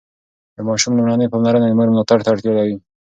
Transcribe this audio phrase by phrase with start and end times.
[0.55, 2.75] د ماشوم لومړني پاملرنه د مور ملاتړ ته اړتیا لري.